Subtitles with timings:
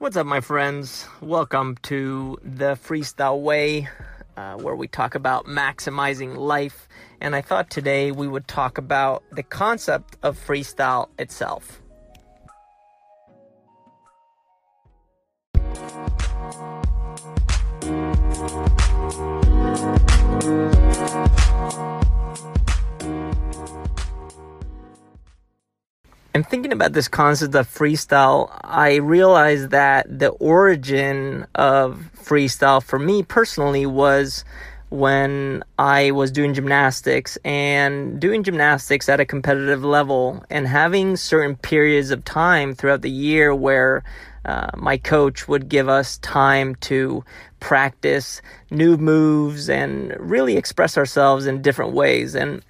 [0.00, 1.06] What's up, my friends?
[1.20, 3.90] Welcome to the Freestyle Way,
[4.34, 6.88] uh, where we talk about maximizing life.
[7.20, 11.82] And I thought today we would talk about the concept of freestyle itself.
[26.80, 33.84] About this concept of freestyle, I realized that the origin of freestyle for me personally
[33.84, 34.46] was
[34.88, 41.54] when I was doing gymnastics and doing gymnastics at a competitive level and having certain
[41.54, 44.02] periods of time throughout the year where
[44.46, 47.22] uh, my coach would give us time to
[47.60, 48.40] practice
[48.70, 52.34] new moves and really express ourselves in different ways.
[52.34, 52.62] And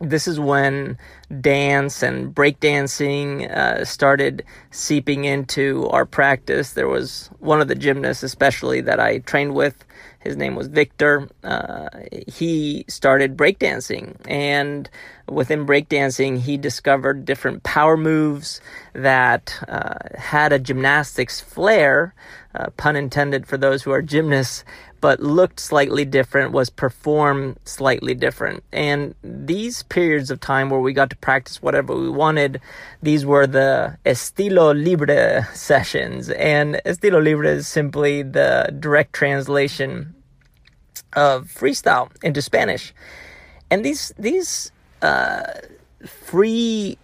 [0.00, 0.98] this is when
[1.40, 6.72] dance and breakdancing uh, started seeping into our practice.
[6.72, 9.84] There was one of the gymnasts, especially that I trained with.
[10.20, 11.28] His name was Victor.
[11.42, 11.88] Uh,
[12.26, 14.88] he started breakdancing, and
[15.28, 18.60] within breakdancing, he discovered different power moves
[18.92, 22.14] that uh, had a gymnastics flair,
[22.54, 24.62] uh, pun intended for those who are gymnasts,
[25.00, 28.62] but looked slightly different, was performed slightly different.
[28.72, 32.60] And these periods of time where we got to practice whatever we wanted,
[33.02, 36.30] these were the estilo libre sessions.
[36.30, 40.14] And estilo libre is simply the direct translation
[41.14, 42.92] of freestyle into Spanish.
[43.70, 45.42] And these, these, uh,
[46.06, 46.98] free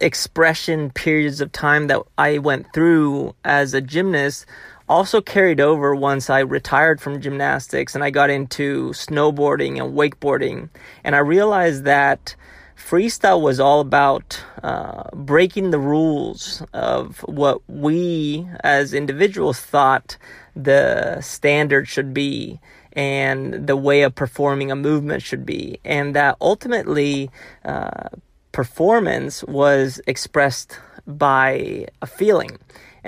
[0.00, 4.46] expression periods of time that I went through as a gymnast
[4.88, 10.68] also carried over once I retired from gymnastics and I got into snowboarding and wakeboarding.
[11.04, 12.34] And I realized that
[12.76, 20.16] freestyle was all about uh, breaking the rules of what we as individuals thought
[20.54, 22.60] the standard should be
[22.94, 25.78] and the way of performing a movement should be.
[25.84, 27.30] And that ultimately,
[27.64, 28.08] uh,
[28.52, 32.58] performance was expressed by a feeling.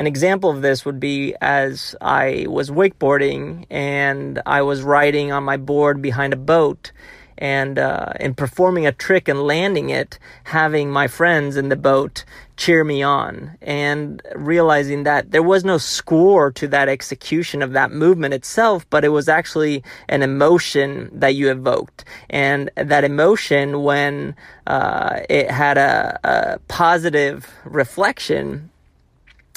[0.01, 5.45] An example of this would be as I was wakeboarding and I was riding on
[5.45, 6.91] my board behind a boat
[7.37, 12.25] and uh, in performing a trick and landing it, having my friends in the boat
[12.57, 17.93] cheer me on, and realizing that there was no score to that execution of that
[17.93, 24.35] movement itself, but it was actually an emotion that you evoked, and that emotion, when
[24.67, 28.71] uh, it had a, a positive reflection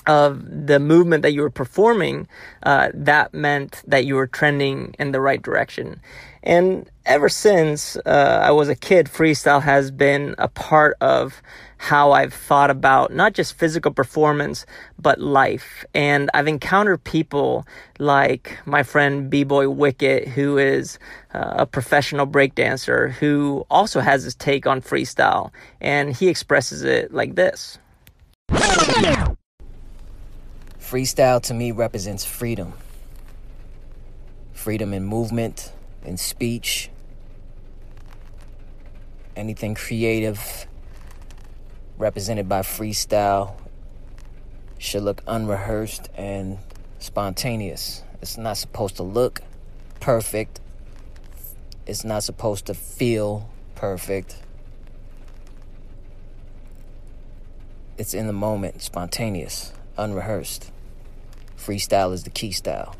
[0.07, 2.27] of the movement that you were performing,
[2.63, 6.01] uh, that meant that you were trending in the right direction.
[6.43, 11.41] And ever since uh, I was a kid, freestyle has been a part of
[11.77, 14.65] how I've thought about not just physical performance,
[14.97, 15.85] but life.
[15.93, 17.65] And I've encountered people
[17.99, 20.99] like my friend B-Boy Wicket, who is
[21.33, 25.51] uh, a professional breakdancer, who also has his take on freestyle.
[25.81, 27.79] And he expresses it like this.
[30.93, 32.73] Freestyle to me represents freedom.
[34.53, 35.71] Freedom in movement,
[36.05, 36.91] in speech,
[39.35, 40.67] anything creative
[41.97, 43.55] represented by freestyle
[44.77, 46.59] should look unrehearsed and
[46.99, 48.03] spontaneous.
[48.21, 49.41] It's not supposed to look
[49.99, 50.59] perfect.
[51.87, 54.43] It's not supposed to feel perfect.
[57.97, 60.69] It's in the moment, spontaneous, unrehearsed.
[61.63, 62.95] Freestyle is the key style.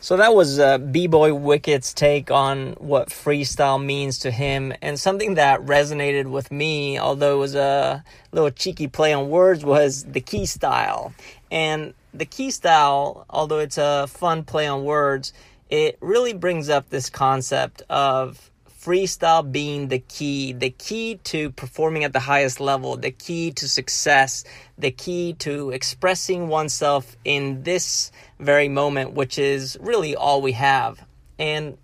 [0.00, 5.36] So that was uh, B-Boy Wicket's take on what freestyle means to him, and something
[5.36, 10.20] that resonated with me, although it was a little cheeky play on words, was the
[10.20, 11.14] key style.
[11.50, 15.32] And the key style, although it's a fun play on words,
[15.70, 18.50] it really brings up this concept of
[18.84, 23.68] freestyle being the key, the key to performing at the highest level, the key to
[23.68, 24.44] success,
[24.76, 31.02] the key to expressing oneself in this very moment, which is really all we have.
[31.38, 31.78] And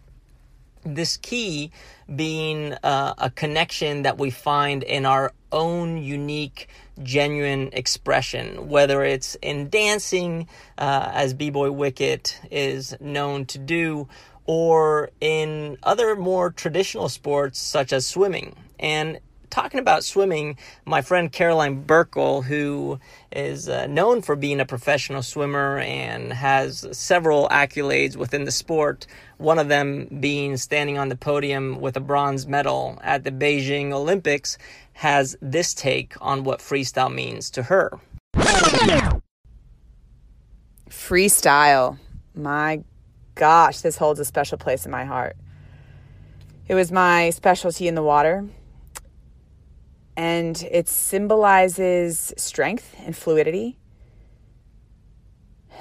[0.85, 1.71] this key
[2.15, 6.69] being uh, a connection that we find in our own unique,
[7.03, 14.09] genuine expression, whether it's in dancing, uh, as B Boy Wicket is known to do,
[14.47, 18.57] or in other more traditional sports such as swimming.
[18.79, 19.21] And
[19.51, 20.57] talking about swimming,
[20.87, 22.99] my friend Caroline Burckle, who
[23.33, 29.07] is uh, known for being a professional swimmer and has several accolades within the sport,
[29.39, 33.93] one of them being standing on the podium with a bronze medal at the Beijing
[33.93, 34.57] Olympics,
[34.95, 37.91] has this take on what freestyle means to her.
[40.89, 41.99] freestyle.
[42.35, 42.83] My
[43.41, 45.35] gosh, this holds a special place in my heart.
[46.69, 48.47] It was my specialty in the water,
[50.15, 53.79] and it symbolizes strength and fluidity.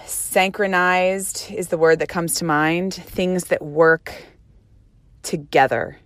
[0.05, 4.13] Synchronized is the word that comes to mind, things that work
[5.21, 5.99] together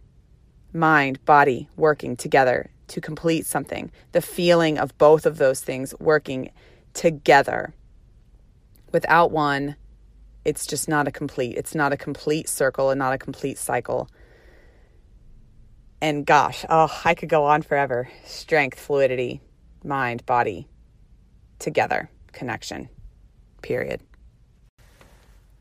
[0.74, 3.92] mind, body working together to complete something.
[4.12, 6.50] The feeling of both of those things working
[6.96, 7.76] together.
[8.92, 9.76] Without one,
[10.46, 11.58] it's just not a complete.
[11.58, 14.10] It's not a complete circle and not a complete cycle.
[16.02, 18.10] And gosh, oh, I could go on forever.
[18.26, 19.42] Strength, fluidity,
[19.84, 20.68] mind, body,
[21.60, 22.90] together, connection,
[23.62, 24.02] period.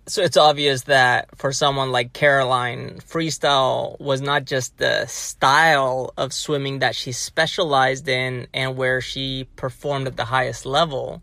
[0.08, 6.32] So it's obvious that for someone like Caroline, freestyle was not just the style of
[6.32, 11.22] swimming that she specialized in and where she performed at the highest level,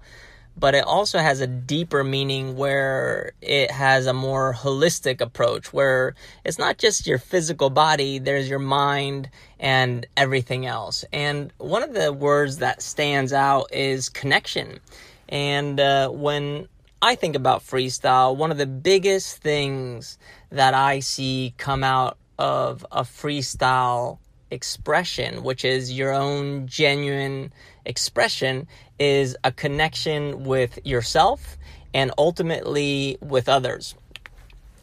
[0.60, 6.16] but it also has a deeper meaning where it has a more holistic approach where
[6.44, 9.30] it's not just your physical body, there's your mind
[9.60, 11.06] and everything else.
[11.14, 14.80] And one of the words that stands out is connection.
[15.30, 16.68] And uh, when
[17.02, 20.18] I think about freestyle, one of the biggest things
[20.52, 24.18] that I see come out of a freestyle
[24.52, 27.54] expression, which is your own genuine
[27.86, 28.68] expression,
[29.00, 31.58] is a connection with yourself
[31.94, 33.96] and ultimately with others.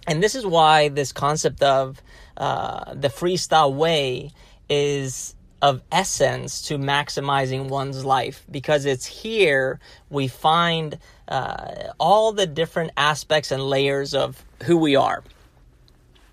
[0.06, 2.00] And this is why this concept of
[2.36, 4.30] uh, the freestyle way
[4.68, 9.80] is of essence to maximizing one's life because it's here
[10.10, 10.98] we find
[11.28, 15.24] uh, all the different aspects and layers of who we are.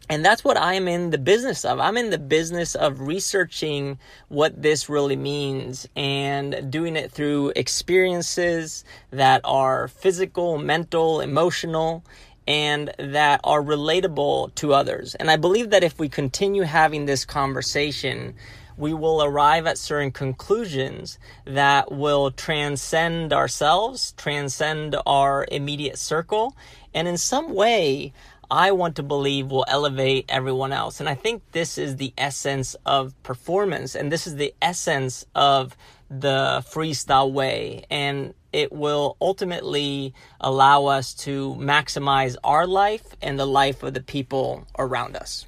[0.10, 1.80] And that's what I'm in the business of.
[1.80, 8.84] I'm in the business of researching what this really means and doing it through experiences
[9.12, 12.04] that are physical, mental, emotional,
[12.48, 15.16] and that are relatable to others.
[15.16, 18.36] And I believe that if we continue having this conversation,
[18.76, 26.56] we will arrive at certain conclusions that will transcend ourselves, transcend our immediate circle,
[26.94, 28.14] and in some way,
[28.54, 31.00] I want to believe will elevate everyone else.
[31.00, 35.76] And I think this is the essence of performance, and this is the essence of
[36.08, 37.86] the freestyle way.
[37.90, 44.02] And it will ultimately allow us to maximize our life and the life of the
[44.02, 45.48] people around us.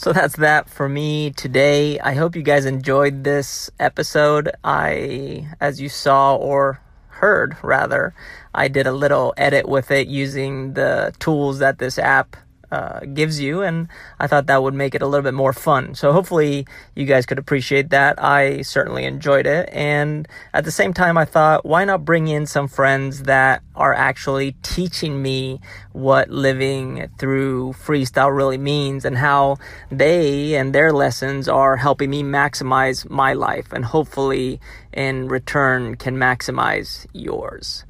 [0.00, 2.00] So that's that for me today.
[2.00, 4.50] I hope you guys enjoyed this episode.
[4.64, 8.14] I, as you saw or heard rather,
[8.54, 12.38] I did a little edit with it using the tools that this app
[12.72, 13.88] uh, gives you, and
[14.18, 15.94] I thought that would make it a little bit more fun.
[15.94, 18.22] So hopefully you guys could appreciate that.
[18.22, 22.46] I certainly enjoyed it, and at the same time, I thought why not bring in
[22.46, 25.60] some friends that are actually teaching me
[25.92, 29.56] what living through freestyle really means and how
[29.90, 34.60] they and their lessons are helping me maximize my life, and hopefully
[34.92, 37.84] in return can maximize yours.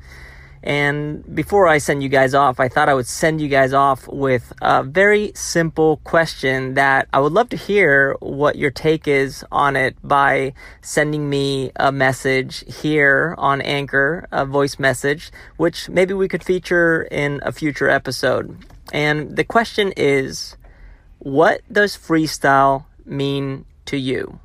[0.63, 4.07] And before I send you guys off, I thought I would send you guys off
[4.09, 9.45] with a very simple question that I would love to hear what your take is
[9.51, 10.53] on it by
[10.83, 17.05] sending me a message here on Anchor, a voice message, which maybe we could feature
[17.11, 18.59] in a future episode.
[18.93, 20.57] And the question is
[21.21, 24.41] what does freestyle mean to you?